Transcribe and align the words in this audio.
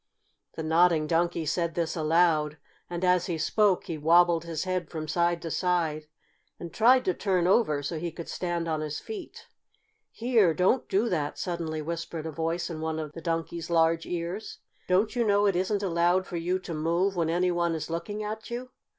The 0.55 0.63
Nodding 0.63 1.05
Donkey 1.05 1.45
said 1.45 1.75
this 1.75 1.95
aloud, 1.95 2.57
and, 2.89 3.05
as 3.05 3.27
he 3.27 3.37
spoke, 3.37 3.83
he 3.83 3.99
wobbled 3.99 4.45
his 4.45 4.63
head 4.63 4.89
from 4.89 5.07
side 5.07 5.43
to 5.43 5.51
side 5.51 6.07
and 6.59 6.73
tried 6.73 7.05
to 7.05 7.13
turn 7.13 7.45
over 7.45 7.83
so 7.83 7.99
he 7.99 8.11
could 8.11 8.27
stand 8.27 8.67
on 8.67 8.81
his 8.81 8.99
feet. 8.99 9.45
"Here! 10.09 10.55
Don't 10.55 10.89
do 10.89 11.07
that!" 11.09 11.37
suddenly 11.37 11.83
whispered 11.83 12.25
a 12.25 12.31
voice 12.31 12.67
in 12.67 12.81
one 12.81 12.97
of 12.97 13.11
the 13.13 13.21
Donkey's 13.21 13.69
large 13.69 14.07
ears. 14.07 14.57
"Don't 14.87 15.15
you 15.15 15.23
know 15.23 15.45
it 15.45 15.55
isn't 15.55 15.83
allowed 15.83 16.25
for 16.25 16.37
you 16.37 16.57
to 16.57 16.73
move 16.73 17.15
when 17.15 17.29
any 17.29 17.51
one 17.51 17.75
is 17.75 17.91
looking 17.91 18.23
at 18.23 18.49
you?" 18.49 18.71